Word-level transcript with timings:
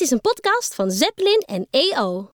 Dit 0.00 0.08
is 0.08 0.14
een 0.14 0.20
podcast 0.32 0.74
van 0.74 0.90
Zeppelin 0.90 1.42
en 1.46 1.66
EO. 1.70 2.30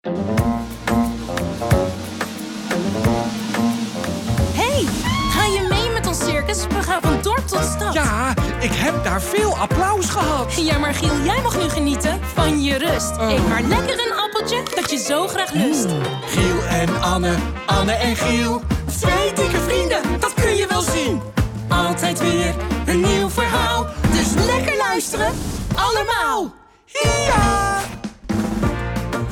Hey, 4.53 4.85
ga 5.31 5.45
je 5.45 5.67
mee 5.69 5.91
met 5.91 6.07
ons 6.07 6.25
circus? 6.25 6.67
We 6.67 6.83
gaan 6.83 7.01
van 7.03 7.23
dorp 7.23 7.47
tot 7.47 7.65
stad. 7.65 7.95
Ja, 7.95 8.35
ik 8.61 8.73
heb 8.73 9.05
daar 9.05 9.23
veel 9.23 9.57
applaus 9.57 10.09
gehad. 10.09 10.55
Ja, 10.55 10.79
maar 10.79 10.95
Giel, 10.95 11.21
jij 11.25 11.43
mag 11.43 11.63
nu 11.63 11.69
genieten 11.69 12.21
van 12.23 12.63
je 12.63 12.77
rust. 12.79 13.11
Eet 13.19 13.49
maar 13.49 13.63
lekker 13.63 14.07
een 14.07 14.17
appeltje 14.17 14.63
dat 14.75 14.91
je 14.91 14.99
zo 14.99 15.27
graag 15.27 15.53
lust. 15.53 15.89
Giel 16.27 16.63
en 16.63 17.01
Anne, 17.01 17.35
Anne 17.67 17.93
en 17.93 18.17
Giel. 18.17 18.63
Twee 18.99 19.33
dikke 19.33 19.59
vrienden, 19.59 20.21
dat 20.21 20.35
kun 20.35 20.57
je 20.57 20.67
wel 20.67 20.83
zien. 20.83 21.21
Altijd 21.69 22.19
weer 22.19 22.55
een 22.87 23.01
nieuw 23.01 23.31
verhaal. 23.31 23.87
Dus 24.13 24.45
lekker 24.47 24.77
luisteren, 24.77 25.33
allemaal. 25.75 26.65
Ja! 27.03 27.81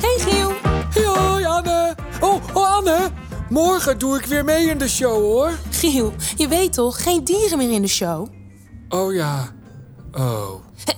Hey 0.01 0.17
Giel. 0.19 0.53
Hoi 1.03 1.45
Anne. 1.45 1.95
Oh, 2.21 2.41
oh 2.53 2.75
Anne. 2.75 3.11
Morgen 3.49 3.97
doe 3.97 4.17
ik 4.17 4.25
weer 4.25 4.43
mee 4.43 4.67
in 4.69 4.77
de 4.77 4.87
show 4.87 5.21
hoor. 5.21 5.51
Giel, 5.69 6.13
je 6.37 6.47
weet 6.47 6.73
toch, 6.73 7.03
geen 7.03 7.23
dieren 7.23 7.57
meer 7.57 7.71
in 7.71 7.81
de 7.81 7.87
show? 7.87 8.27
Oh 8.89 9.13
ja. 9.13 9.53
Oh. 10.13 10.51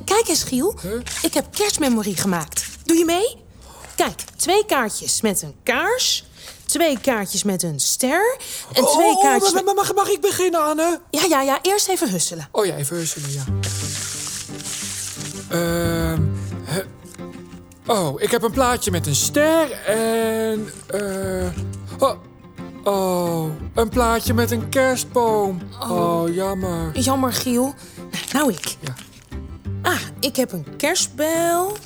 Kijk 0.06 0.28
eens 0.28 0.44
Giel, 0.44 0.76
Huh? 0.82 1.00
ik 1.22 1.34
heb 1.34 1.46
kerstmemorie 1.52 2.16
gemaakt. 2.16 2.66
Doe 2.84 2.98
je 2.98 3.06
mee? 3.06 3.46
Kijk, 3.96 4.20
twee 4.36 4.66
kaartjes 4.66 5.22
met 5.22 5.42
een 5.42 5.56
kaars, 5.64 6.26
twee 6.66 7.00
kaartjes 7.00 7.44
met 7.44 7.64
een 7.64 7.80
ster 7.80 8.38
en 8.74 8.86
twee 8.86 9.16
oh, 9.16 9.22
kaartjes 9.24 9.54
met... 9.54 9.66
mag, 9.76 9.94
mag 9.94 10.10
ik 10.10 10.22
beginnen 10.22 10.64
Anne? 10.64 11.00
Ja, 11.10 11.24
ja, 11.30 11.42
ja, 11.42 11.60
eerst 11.62 11.88
even 11.88 12.10
husselen. 12.10 12.48
Oh 12.52 12.66
ja, 12.66 12.76
even 12.76 12.96
husselen, 12.96 13.32
ja. 13.32 13.44
Hè. 15.48 15.97
Oh, 17.88 18.22
ik 18.22 18.32
heb 18.32 18.44
een 18.44 18.52
plaatje 18.52 18.92
met 18.92 19.08
een 19.08 19.16
ster 19.16 19.72
en. 19.72 20.70
eh 20.88 21.48
oh, 22.00 22.14
oh, 22.84 23.50
een 23.74 23.90
plaatje 23.90 24.34
met 24.34 24.52
een 24.52 24.70
kerstboom. 24.70 25.62
Oh, 25.90 26.34
jammer. 26.34 27.00
Jammer 27.00 27.34
Giel. 27.34 27.74
Nou 28.34 28.52
ik. 28.52 28.76
Ja. 28.80 28.94
Ah, 29.82 30.00
ik 30.20 30.36
heb 30.36 30.52
een 30.52 30.76
kerstbel 30.78 31.78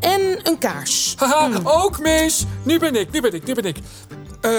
en 0.00 0.40
een 0.42 0.58
kaars. 0.58 1.14
Haha, 1.18 1.60
ook 1.64 2.00
mis. 2.00 2.44
Nu 2.62 2.78
ben 2.78 2.94
ik, 2.94 3.10
nu 3.10 3.20
ben 3.20 3.32
ik, 3.34 3.44
nu 3.44 3.54
ben 3.54 3.64
ik. 3.64 3.76
Eh, 4.40 4.52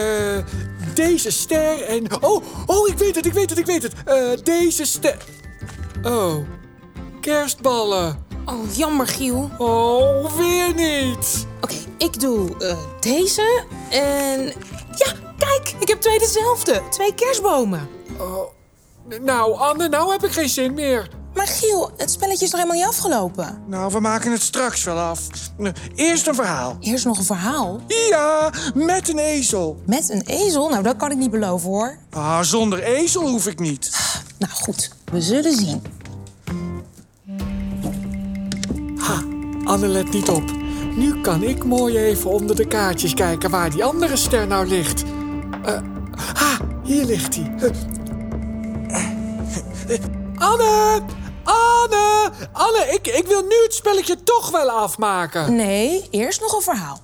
deze 0.93 1.31
ster 1.31 1.81
en. 1.83 2.23
Oh, 2.23 2.43
oh, 2.65 2.87
ik 2.87 2.97
weet 2.97 3.15
het, 3.15 3.25
ik 3.25 3.33
weet 3.33 3.49
het, 3.49 3.59
ik 3.59 3.65
weet 3.65 3.83
het. 3.83 3.93
Eh, 4.05 4.43
deze 4.43 4.85
ster. 4.85 5.17
Oh, 6.03 6.35
kerstballen. 7.21 8.22
Oh, 8.45 8.75
jammer 8.75 9.07
Giel. 9.07 9.49
Oh, 9.57 10.31
weer 10.37 10.73
niet. 10.73 11.47
Oké, 11.61 11.75
ik 11.97 12.19
doe 12.19 12.57
eh, 12.57 12.77
deze 12.99 13.63
en... 13.89 14.45
Ja, 14.95 15.13
kijk, 15.37 15.75
ik 15.79 15.87
heb 15.87 16.01
twee 16.01 16.19
dezelfde. 16.19 16.81
Twee 16.89 17.13
kerstbomen. 17.13 17.89
Nou, 19.21 19.57
Anne, 19.57 19.89
nou 19.89 20.11
heb 20.11 20.23
ik 20.23 20.31
geen 20.31 20.49
zin 20.49 20.73
meer. 20.73 21.09
Maar 21.33 21.47
Giel, 21.47 21.91
het 21.97 22.11
spelletje 22.11 22.45
is 22.45 22.51
nog 22.51 22.61
helemaal 22.61 22.81
niet 22.81 22.95
afgelopen. 22.95 23.63
Nou, 23.67 23.91
we 23.91 23.99
maken 23.99 24.31
het 24.31 24.41
straks 24.41 24.83
wel 24.83 24.97
af. 24.97 25.27
Eerst 25.95 26.27
een 26.27 26.35
verhaal. 26.35 26.77
Eerst 26.79 27.05
nog 27.05 27.17
een 27.17 27.23
verhaal. 27.23 27.79
Ja, 28.09 28.51
met 28.73 29.09
een 29.09 29.19
ezel. 29.19 29.81
Met 29.85 30.09
een 30.09 30.21
ezel? 30.25 30.69
Nou, 30.69 30.83
dat 30.83 30.95
kan 30.97 31.11
ik 31.11 31.17
niet 31.17 31.31
beloven 31.31 31.69
hoor. 31.69 31.97
Ah, 32.11 32.41
zonder 32.41 32.83
ezel 32.83 33.29
hoef 33.29 33.47
ik 33.47 33.59
niet. 33.59 33.91
Nou 34.37 34.53
goed, 34.53 34.91
we 35.11 35.21
zullen 35.21 35.55
zien. 35.55 35.81
Anne, 39.73 39.87
let 39.87 40.09
niet 40.09 40.29
op. 40.29 40.43
Nu 40.95 41.21
kan 41.21 41.43
ik 41.43 41.63
mooi 41.63 41.97
even 41.97 42.29
onder 42.29 42.55
de 42.55 42.67
kaartjes 42.67 43.13
kijken 43.13 43.49
waar 43.49 43.69
die 43.69 43.83
andere 43.83 44.15
ster 44.15 44.47
nou 44.47 44.67
ligt. 44.67 45.03
Eh, 45.63 45.79
ha, 46.33 46.57
hier 46.83 47.05
ligt 47.05 47.35
hij. 47.35 47.55
Anne! 50.37 51.01
Anne! 51.43 52.31
Anne, 52.51 52.85
ik, 52.89 53.07
ik 53.07 53.27
wil 53.27 53.41
nu 53.41 53.55
het 53.63 53.73
spelletje 53.73 54.23
toch 54.23 54.51
wel 54.51 54.69
afmaken. 54.69 55.55
Nee, 55.55 56.07
eerst 56.11 56.41
nog 56.41 56.55
een 56.55 56.61
verhaal. 56.61 56.99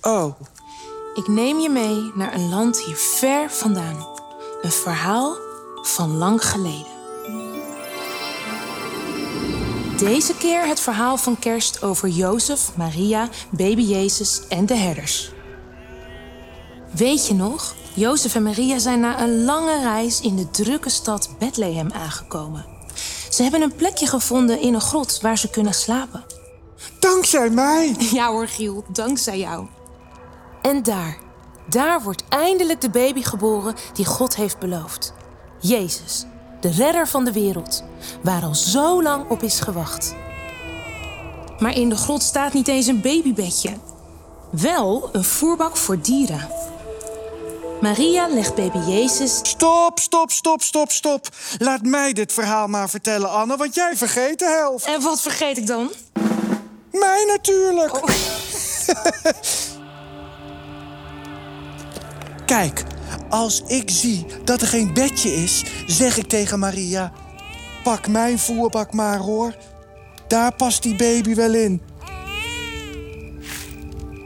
Oh, 0.00 0.34
Ik 1.14 1.28
neem 1.28 1.58
je 1.58 1.70
mee 1.70 2.10
naar 2.14 2.34
een 2.34 2.48
land 2.48 2.80
hier 2.80 2.96
ver 2.96 3.50
vandaan. 3.50 4.06
Een 4.62 4.72
verhaal 4.72 5.36
van 5.82 6.16
lang 6.16 6.44
geleden. 6.44 6.99
Deze 10.00 10.34
keer 10.36 10.66
het 10.66 10.80
verhaal 10.80 11.16
van 11.16 11.38
kerst 11.38 11.82
over 11.82 12.08
Jozef, 12.08 12.76
Maria, 12.76 13.28
baby 13.50 13.82
Jezus 13.82 14.46
en 14.48 14.66
de 14.66 14.74
herders. 14.74 15.32
Weet 16.90 17.26
je 17.26 17.34
nog? 17.34 17.74
Jozef 17.94 18.34
en 18.34 18.42
Maria 18.42 18.78
zijn 18.78 19.00
na 19.00 19.22
een 19.22 19.44
lange 19.44 19.80
reis 19.80 20.20
in 20.20 20.36
de 20.36 20.50
drukke 20.50 20.90
stad 20.90 21.30
Bethlehem 21.38 21.92
aangekomen. 21.92 22.66
Ze 23.30 23.42
hebben 23.42 23.62
een 23.62 23.74
plekje 23.74 24.06
gevonden 24.06 24.60
in 24.60 24.74
een 24.74 24.80
grot 24.80 25.20
waar 25.20 25.38
ze 25.38 25.50
kunnen 25.50 25.74
slapen. 25.74 26.24
dankzij 27.00 27.50
mij. 27.50 27.96
Ja 28.12 28.30
hoor, 28.30 28.48
Giel, 28.48 28.84
dankzij 28.88 29.38
jou. 29.38 29.66
En 30.62 30.82
daar, 30.82 31.18
daar 31.68 32.02
wordt 32.02 32.24
eindelijk 32.28 32.80
de 32.80 32.90
baby 32.90 33.22
geboren 33.22 33.74
die 33.92 34.06
God 34.06 34.36
heeft 34.36 34.58
beloofd. 34.58 35.12
Jezus, 35.58 36.24
de 36.60 36.70
redder 36.70 37.08
van 37.08 37.24
de 37.24 37.32
wereld, 37.32 37.84
waar 38.22 38.42
al 38.42 38.54
zo 38.54 39.02
lang 39.02 39.28
op 39.28 39.42
is 39.42 39.60
gewacht. 39.60 40.14
Maar 41.58 41.76
in 41.76 41.88
de 41.88 41.96
grot 41.96 42.22
staat 42.22 42.52
niet 42.52 42.68
eens 42.68 42.86
een 42.86 43.00
babybedje. 43.00 43.70
Wel 44.50 45.08
een 45.12 45.24
voerbak 45.24 45.76
voor 45.76 46.00
dieren. 46.00 46.48
Maria 47.80 48.28
legt 48.28 48.54
baby 48.54 48.78
Jezus 48.78 49.38
Stop, 49.42 49.98
stop, 49.98 50.30
stop, 50.30 50.62
stop, 50.62 50.90
stop. 50.90 51.28
Laat 51.58 51.82
mij 51.82 52.12
dit 52.12 52.32
verhaal 52.32 52.66
maar 52.66 52.90
vertellen, 52.90 53.30
Anne, 53.30 53.56
want 53.56 53.74
jij 53.74 53.96
vergeet 53.96 54.38
de 54.38 54.44
helft. 54.44 54.86
En 54.86 55.02
wat 55.02 55.20
vergeet 55.20 55.56
ik 55.56 55.66
dan? 55.66 55.90
Mij 56.90 57.24
natuurlijk. 57.26 58.00
Kijk, 62.46 62.84
als 63.28 63.62
ik 63.66 63.90
zie 63.90 64.26
dat 64.44 64.60
er 64.60 64.66
geen 64.66 64.94
bedje 64.94 65.34
is, 65.34 65.64
zeg 65.86 66.16
ik 66.16 66.28
tegen 66.28 66.58
Maria... 66.58 67.12
Pak 67.82 68.08
mijn 68.08 68.38
voerbak 68.38 68.92
maar, 68.92 69.18
hoor. 69.18 69.54
Daar 70.28 70.54
past 70.54 70.82
die 70.82 70.96
baby 70.96 71.34
wel 71.34 71.54
in. 71.54 71.82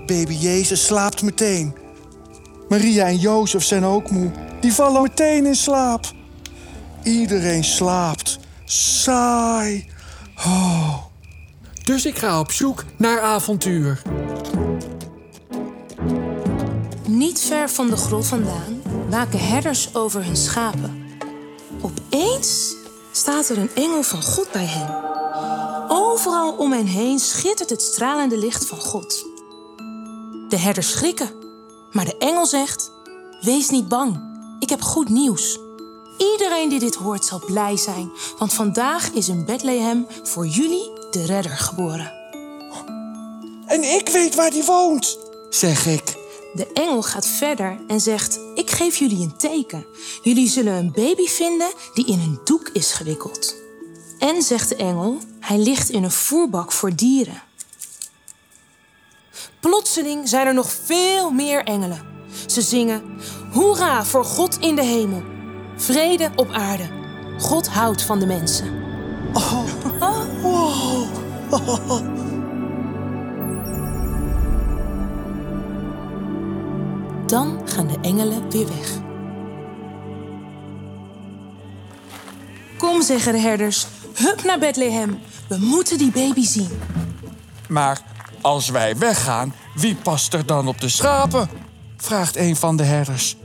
Baby 0.07 0.35
Jezus 0.35 0.87
slaapt 0.87 1.23
meteen. 1.23 1.75
Maria 2.69 3.07
en 3.07 3.17
Jozef 3.17 3.65
zijn 3.65 3.85
ook 3.85 4.11
moe. 4.11 4.31
Die 4.61 4.73
vallen 4.73 5.03
meteen 5.03 5.47
in 5.47 5.55
slaap. 5.55 6.13
Iedereen 7.03 7.65
slaapt. 7.65 8.39
Saai. 8.65 9.87
Oh. 10.37 10.97
Dus 11.85 12.07
ik 12.07 12.19
ga 12.19 12.41
op 12.41 12.53
zoek 12.53 12.85
naar 12.97 13.21
avontuur. 13.21 14.03
Niet 17.07 17.41
ver 17.41 17.71
van 17.71 17.91
de 17.91 17.97
grot 17.97 18.27
vandaan 18.27 18.83
waken 19.11 19.47
herders 19.47 19.95
over 19.95 20.25
hun 20.25 20.37
schapen. 20.37 21.05
Opeens 21.81 22.77
staat 23.13 23.49
er 23.49 23.59
een 23.59 23.75
engel 23.75 24.03
van 24.03 24.23
God 24.23 24.53
bij 24.53 24.67
hen. 24.67 25.03
Overal 25.89 26.53
om 26.53 26.73
hen 26.73 26.87
heen 26.87 27.19
schittert 27.19 27.71
het 27.71 27.83
stralende 27.83 28.39
licht 28.39 28.67
van 28.67 28.79
God. 28.79 29.27
De 30.49 30.57
herders 30.59 30.91
schrikken, 30.91 31.31
maar 31.93 32.05
de 32.05 32.17
engel 32.19 32.47
zegt: 32.47 32.91
Wees 33.41 33.71
niet 33.71 33.89
bang, 33.89 34.21
ik 34.59 34.69
heb 34.69 34.83
goed 34.83 35.09
nieuws. 35.09 35.59
Iedereen 36.19 36.69
die 36.69 36.79
dit 36.79 36.95
hoort 36.95 37.25
zal 37.25 37.43
blij 37.47 37.77
zijn, 37.77 38.11
want 38.39 38.53
vandaag 38.53 39.11
is 39.11 39.29
in 39.29 39.45
Bethlehem 39.45 40.07
voor 40.23 40.47
jullie 40.47 40.91
de 41.11 41.25
redder 41.25 41.57
geboren. 41.57 42.13
En 43.67 43.83
ik 43.83 44.09
weet 44.09 44.35
waar 44.35 44.51
die 44.51 44.65
woont, 44.65 45.19
zeg 45.51 45.87
ik. 45.87 46.14
De 46.55 46.73
engel 46.73 47.03
gaat 47.03 47.27
verder 47.27 47.81
en 47.87 48.01
zegt: 48.01 48.41
Ik 48.55 48.71
geef 48.71 48.97
jullie 48.97 49.23
een 49.23 49.37
teken. 49.37 49.87
Jullie 50.23 50.49
zullen 50.49 50.75
een 50.75 50.93
baby 50.93 51.27
vinden 51.27 51.73
die 51.95 52.07
in 52.07 52.21
een 52.21 52.41
doek 52.45 52.69
is 52.73 52.93
gewikkeld. 52.93 53.55
En 54.19 54.43
zegt 54.43 54.69
de 54.69 54.77
engel: 54.77 55.19
Hij 55.41 55.59
ligt 55.59 55.91
in 55.91 56.05
een 56.05 56.11
voerbak 56.11 56.73
voor 56.73 56.95
dieren. 56.95 57.43
Plotseling 59.61 60.29
zijn 60.29 60.47
er 60.47 60.55
nog 60.55 60.73
veel 60.85 61.31
meer 61.31 61.65
engelen. 61.65 62.07
Ze 62.47 62.63
zingen: 62.63 63.03
Hoera 63.53 64.05
voor 64.05 64.25
God 64.25 64.59
in 64.59 64.77
de 64.77 64.85
hemel. 64.85 65.23
Vrede 65.77 66.31
op 66.37 66.51
aarde. 66.51 66.91
God 67.39 67.69
houdt 67.69 68.03
van 68.03 68.19
de 68.19 68.27
mensen. 68.27 68.83
Dan 77.27 77.61
gaan 77.65 77.87
de 77.87 77.99
engelen 78.03 78.51
weer 78.51 78.67
weg. 78.67 78.91
Kom, 82.79 83.03
zeggen 83.03 83.33
de 83.33 83.39
herders, 83.39 83.87
hup 84.15 84.45
naar 84.45 84.59
Bethlehem. 84.59 85.21
We 85.49 85.57
moeten 85.59 85.99
die 85.99 86.11
baby 86.11 86.43
zien. 86.43 86.69
Maar 87.69 88.01
als 88.41 88.69
wij 88.69 88.99
weggaan, 88.99 89.55
wie 89.75 89.95
past 89.95 90.35
er 90.35 90.47
dan 90.47 90.69
op 90.69 90.81
de 90.81 90.89
schapen? 90.89 91.49
vraagt 91.97 92.37
een 92.37 92.57
van 92.57 92.77
de 92.77 92.83
herders. 92.83 93.37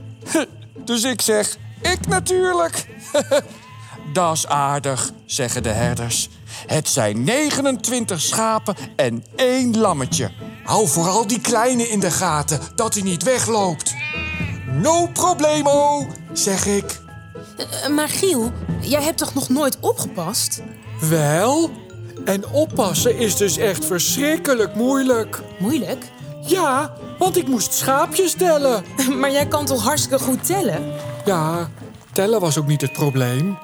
Dus 0.84 1.04
ik 1.04 1.20
zeg, 1.20 1.56
ik 1.82 2.06
natuurlijk. 2.06 2.86
Dat 4.12 4.36
is 4.36 4.46
aardig, 4.46 5.12
zeggen 5.26 5.62
de 5.62 5.68
herders. 5.68 6.28
Het 6.66 6.88
zijn 6.88 7.24
29 7.24 8.20
schapen 8.20 8.76
en 8.96 9.24
één 9.36 9.78
lammetje. 9.78 10.30
Hou 10.64 10.88
vooral 10.88 11.26
die 11.26 11.40
kleine 11.40 11.88
in 11.88 12.00
de 12.00 12.10
gaten, 12.10 12.60
dat 12.74 12.94
hij 12.94 13.02
niet 13.02 13.22
wegloopt. 13.22 13.94
No 14.72 15.06
problemo, 15.06 16.06
zeg 16.32 16.66
ik. 16.66 17.00
Eh, 17.56 17.88
maar 17.88 18.08
Giel, 18.08 18.52
jij 18.80 19.02
hebt 19.02 19.18
toch 19.18 19.34
nog 19.34 19.48
nooit 19.48 19.76
opgepast? 19.80 20.62
Wel? 21.00 21.70
En 22.24 22.48
oppassen 22.48 23.16
is 23.18 23.36
dus 23.36 23.56
echt 23.56 23.84
verschrikkelijk 23.84 24.74
moeilijk. 24.74 25.40
Moeilijk. 25.58 26.04
Ja, 26.46 26.92
want 27.18 27.36
ik 27.36 27.48
moest 27.48 27.74
schaapjes 27.74 28.32
tellen. 28.32 28.84
Maar 29.20 29.30
jij 29.30 29.46
kan 29.46 29.66
toch 29.66 29.82
hartstikke 29.82 30.24
goed 30.24 30.46
tellen? 30.46 30.92
Ja, 31.24 31.70
tellen 32.12 32.40
was 32.40 32.58
ook 32.58 32.66
niet 32.66 32.80
het 32.80 32.92
probleem. 32.92 33.58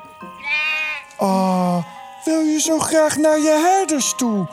Oh, 1.18 1.76
wil 2.24 2.40
je 2.40 2.60
zo 2.60 2.78
graag 2.78 3.16
naar 3.16 3.38
je 3.38 3.76
herders 3.76 4.14
toe? 4.16 4.48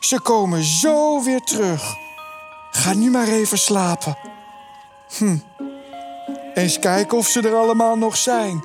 Ze 0.00 0.20
komen 0.20 0.64
zo 0.64 1.22
weer 1.22 1.40
terug. 1.40 1.94
Ga 2.70 2.94
nu 2.94 3.10
maar 3.10 3.28
even 3.28 3.58
slapen. 3.58 4.18
Hm. 5.16 5.38
Eens 6.54 6.78
kijken 6.78 7.18
of 7.18 7.28
ze 7.28 7.40
er 7.40 7.54
allemaal 7.54 7.96
nog 7.96 8.16
zijn. 8.16 8.64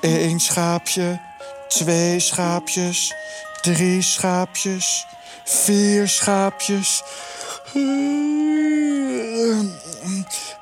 Eén 0.00 0.40
schaapje, 0.40 1.20
twee 1.68 2.20
schaapjes, 2.20 3.14
drie 3.60 4.02
schaapjes, 4.02 5.06
vier 5.44 6.08
schaapjes. 6.08 7.02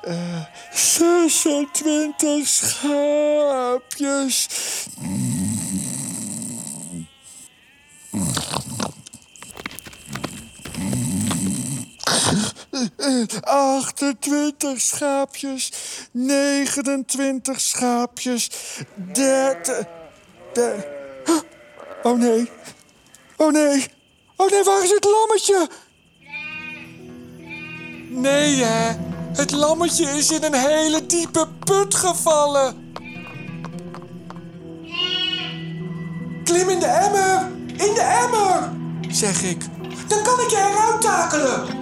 Eh, 0.01 0.41
26 0.73 2.47
schaapjes. 2.47 4.47
28 13.41 14.81
schaapjes, 14.81 15.71
29 16.11 17.61
schaapjes, 17.61 18.49
30. 19.13 19.85
De... 20.53 20.99
Oh 22.03 22.19
nee. 22.19 22.49
Oh 23.37 23.51
nee. 23.51 23.87
Oh 24.35 24.49
nee, 24.49 24.63
waar 24.63 24.83
is 24.83 24.89
het 24.89 25.03
lammetje? 25.03 25.69
Nee, 28.09 28.63
hè? 28.63 28.95
Het 29.33 29.51
lammetje 29.51 30.05
is 30.05 30.31
in 30.31 30.43
een 30.43 30.53
hele 30.53 31.05
diepe 31.05 31.47
put 31.59 31.95
gevallen. 31.95 32.93
Klim 36.43 36.69
in 36.69 36.79
de 36.79 36.85
emmer! 36.85 37.51
In 37.67 37.93
de 37.93 38.19
emmer! 38.23 38.71
Zeg 39.13 39.43
ik. 39.43 39.61
Dan 40.07 40.23
kan 40.23 40.39
ik 40.39 40.49
je 40.49 40.57
eruit 40.57 41.01
takelen. 41.01 41.80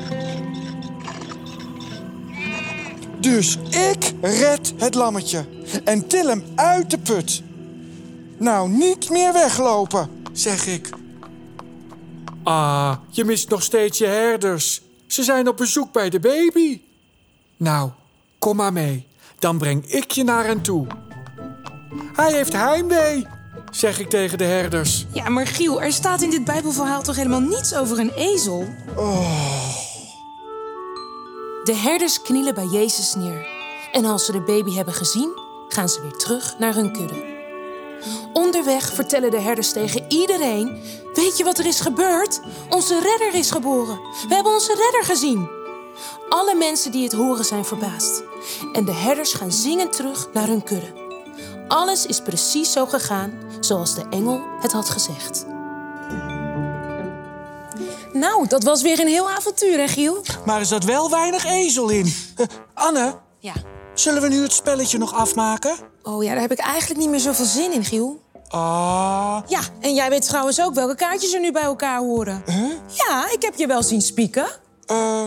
Dus 3.29 3.57
ik 3.69 4.13
red 4.21 4.73
het 4.77 4.95
lammetje 4.95 5.45
en 5.83 6.07
til 6.07 6.27
hem 6.27 6.43
uit 6.55 6.89
de 6.89 6.97
put. 6.97 7.43
Nou, 8.37 8.69
niet 8.69 9.09
meer 9.09 9.33
weglopen, 9.33 10.09
zeg 10.31 10.67
ik. 10.67 10.89
Ah, 12.43 12.95
je 13.09 13.25
mist 13.25 13.49
nog 13.49 13.63
steeds 13.63 13.97
je 13.97 14.05
herders. 14.05 14.81
Ze 15.07 15.23
zijn 15.23 15.47
op 15.47 15.57
bezoek 15.57 15.91
bij 15.91 16.09
de 16.09 16.19
baby. 16.19 16.81
Nou, 17.57 17.89
kom 18.39 18.55
maar 18.55 18.73
mee. 18.73 19.07
Dan 19.39 19.57
breng 19.57 19.85
ik 19.85 20.11
je 20.11 20.23
naar 20.23 20.45
hen 20.45 20.61
toe. 20.61 20.87
Hij 22.13 22.33
heeft 22.33 22.53
heimwee, 22.53 23.27
zeg 23.71 23.99
ik 23.99 24.09
tegen 24.09 24.37
de 24.37 24.43
herders. 24.43 25.05
Ja, 25.13 25.29
maar 25.29 25.47
Giel, 25.47 25.81
er 25.81 25.93
staat 25.93 26.21
in 26.21 26.29
dit 26.29 26.43
Bijbelverhaal 26.43 27.01
toch 27.01 27.15
helemaal 27.15 27.41
niets 27.41 27.75
over 27.75 27.99
een 27.99 28.11
ezel? 28.11 28.67
De 31.69 31.75
herders 31.75 32.21
knielen 32.21 32.53
bij 32.53 32.65
Jezus 32.65 33.13
neer. 33.15 33.47
En 33.91 34.05
als 34.05 34.25
ze 34.25 34.31
de 34.31 34.41
baby 34.41 34.73
hebben 34.73 34.93
gezien, 34.93 35.39
gaan 35.67 35.89
ze 35.89 36.01
weer 36.01 36.17
terug 36.17 36.55
naar 36.59 36.73
hun 36.73 36.91
kudde. 36.91 37.25
Onderweg 38.33 38.93
vertellen 38.93 39.31
de 39.31 39.39
herders 39.39 39.71
tegen 39.71 40.05
iedereen: 40.07 40.81
Weet 41.13 41.37
je 41.37 41.43
wat 41.43 41.57
er 41.57 41.65
is 41.65 41.79
gebeurd? 41.79 42.39
Onze 42.69 42.99
redder 43.01 43.39
is 43.39 43.51
geboren. 43.51 43.99
We 44.27 44.33
hebben 44.33 44.53
onze 44.53 44.75
redder 44.75 45.03
gezien. 45.03 45.49
Alle 46.29 46.55
mensen 46.55 46.91
die 46.91 47.03
het 47.03 47.13
horen 47.13 47.45
zijn 47.45 47.65
verbaasd. 47.65 48.23
En 48.73 48.85
de 48.85 48.93
herders 48.93 49.33
gaan 49.33 49.51
zingend 49.51 49.93
terug 49.93 50.29
naar 50.33 50.47
hun 50.47 50.63
kudde. 50.63 50.93
Alles 51.67 52.05
is 52.05 52.21
precies 52.21 52.71
zo 52.71 52.85
gegaan 52.85 53.39
zoals 53.59 53.95
de 53.95 54.05
engel 54.09 54.41
het 54.59 54.71
had 54.71 54.89
gezegd. 54.89 55.45
Nou, 58.13 58.47
dat 58.47 58.63
was 58.63 58.81
weer 58.81 58.99
een 58.99 59.07
heel 59.07 59.29
avontuur, 59.29 59.77
hè, 59.77 59.87
Giel? 59.87 60.23
Maar 60.45 60.59
er 60.59 60.65
zat 60.65 60.83
wel 60.83 61.09
weinig 61.09 61.45
ezel 61.45 61.89
in. 61.89 62.13
Anne, 62.73 63.15
Ja. 63.39 63.53
zullen 63.93 64.21
we 64.21 64.27
nu 64.27 64.41
het 64.41 64.53
spelletje 64.53 64.97
nog 64.97 65.13
afmaken? 65.13 65.75
Oh 66.03 66.23
ja, 66.23 66.31
daar 66.31 66.41
heb 66.41 66.51
ik 66.51 66.59
eigenlijk 66.59 66.99
niet 66.99 67.09
meer 67.09 67.19
zoveel 67.19 67.45
zin 67.45 67.71
in, 67.73 67.83
Giel. 67.85 68.21
Ah, 68.49 69.37
Ja, 69.47 69.59
en 69.79 69.93
jij 69.93 70.09
weet 70.09 70.25
trouwens 70.27 70.61
ook 70.61 70.73
welke 70.73 70.95
kaartjes 70.95 71.33
er 71.33 71.39
nu 71.39 71.51
bij 71.51 71.61
elkaar 71.61 71.99
horen. 71.99 72.43
Ja, 72.87 73.31
ik 73.31 73.41
heb 73.41 73.55
je 73.55 73.67
wel 73.67 73.83
zien 73.83 74.01
spieken. 74.01 74.47
eh, 74.85 75.23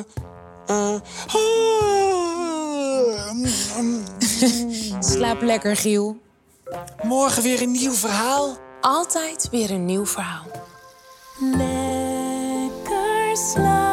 eh. 0.67 0.95
ah, 1.33 3.31
mm, 3.33 3.47
mm. 3.81 4.03
Slaap 5.13 5.41
lekker, 5.43 5.77
Giel. 5.77 6.17
Morgen 7.03 7.43
weer 7.43 7.63
een 7.63 7.71
nieuw 7.71 7.93
verhaal. 7.93 8.57
Altijd 8.81 9.49
weer 9.51 9.71
een 9.71 9.85
nieuw 9.85 10.07
verhaal. 10.07 10.45
Lekker 11.41 11.82
slapen, 13.37 13.92